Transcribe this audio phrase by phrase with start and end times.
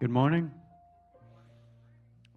[0.00, 0.52] Good morning.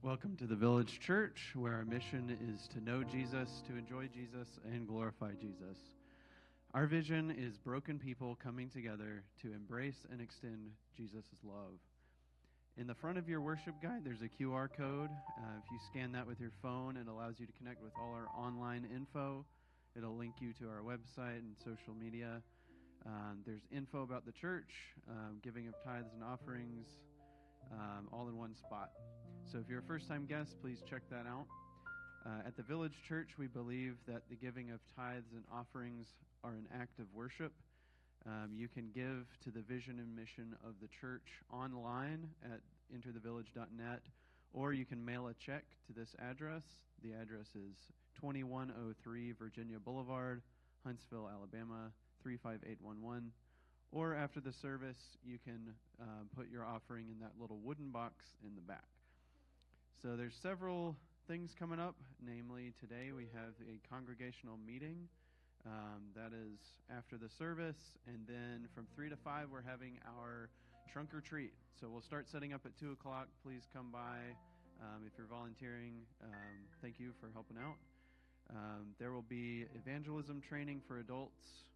[0.01, 4.47] Welcome to the Village Church, where our mission is to know Jesus, to enjoy Jesus,
[4.65, 5.77] and glorify Jesus.
[6.73, 11.77] Our vision is broken people coming together to embrace and extend Jesus' love.
[12.77, 15.11] In the front of your worship guide, there's a QR code.
[15.37, 18.11] Uh, if you scan that with your phone, it allows you to connect with all
[18.11, 19.45] our online info.
[19.95, 22.41] It'll link you to our website and social media.
[23.05, 24.71] Um, there's info about the church,
[25.07, 26.87] um, giving of tithes and offerings,
[27.71, 28.91] um, all in one spot.
[29.51, 31.45] So if you're a first time guest, please check that out.
[32.25, 36.07] Uh, at the Village Church, we believe that the giving of tithes and offerings
[36.43, 37.51] are an act of worship.
[38.25, 42.59] Um, you can give to the vision and mission of the church online at
[42.95, 44.01] enterthevillage.net,
[44.53, 46.63] or you can mail a check to this address.
[47.01, 47.75] The address is
[48.19, 50.43] 2103 Virginia Boulevard,
[50.85, 53.31] Huntsville, Alabama 35811
[53.91, 58.25] or after the service, you can uh, put your offering in that little wooden box
[58.43, 58.85] in the back.
[60.01, 60.95] So there's several
[61.27, 61.95] things coming up.
[62.25, 65.07] Namely, today we have a congregational meeting.
[65.65, 66.57] Um, that is
[66.89, 70.49] after the service, and then from three to five, we're having our
[70.91, 71.53] trunk or treat.
[71.79, 73.27] So we'll start setting up at two o'clock.
[73.43, 74.33] Please come by
[74.81, 76.01] um, if you're volunteering.
[76.23, 77.75] Um, thank you for helping out.
[78.49, 81.69] Um, there will be evangelism training for adults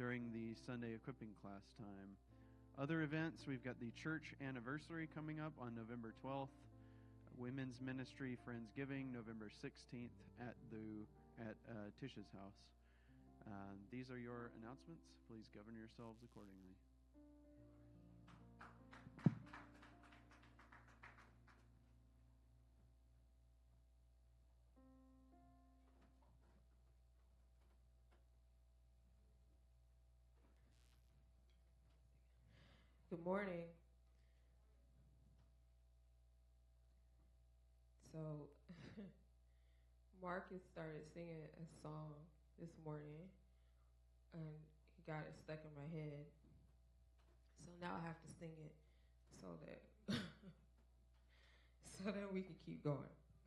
[0.00, 2.16] during the Sunday equipping class time.
[2.80, 6.56] Other events, we've got the church anniversary coming up on November 12th,
[7.36, 11.04] Women's Ministry Friendsgiving November 16th at the
[11.36, 12.56] at uh, Tish's house.
[13.44, 15.04] Uh, these are your announcements.
[15.28, 16.72] Please govern yourselves accordingly.
[33.10, 33.64] Good morning.
[38.12, 38.18] So,
[40.22, 42.14] Marcus started singing a song
[42.60, 43.26] this morning,
[44.32, 44.54] and
[44.96, 46.24] he got it stuck in my head.
[47.64, 48.74] So now I have to sing it
[49.40, 50.14] so that
[51.98, 52.98] so that we can keep going.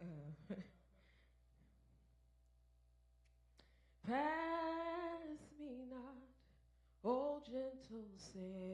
[0.01, 0.05] Uh,
[4.07, 6.15] Pass me not
[7.05, 8.72] O gentle Savior,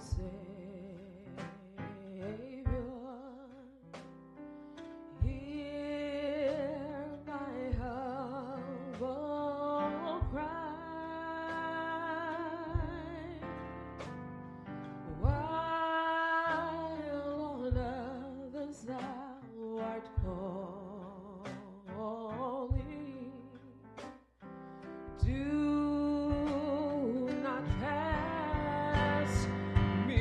[0.00, 0.43] gentle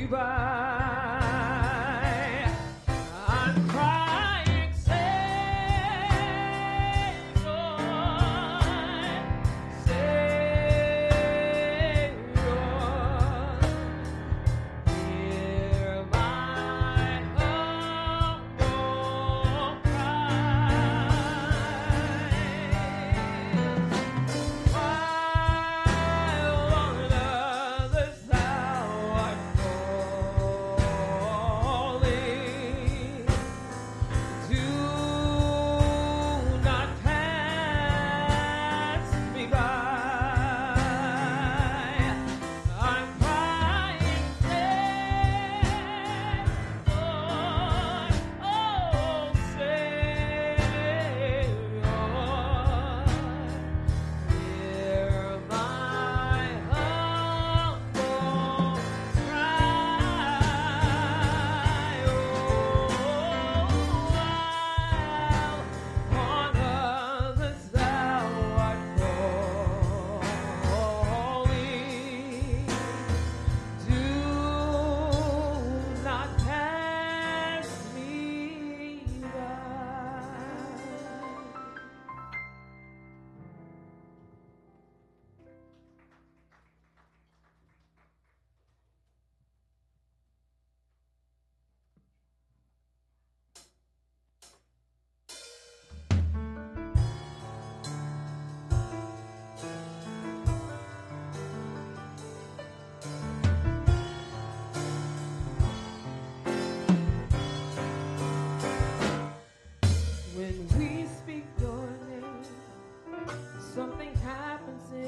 [0.08, 0.53] by